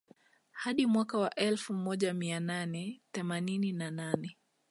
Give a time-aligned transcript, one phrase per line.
[0.51, 4.37] Hadi mwaka wa elfu moja mia nane themanini na nane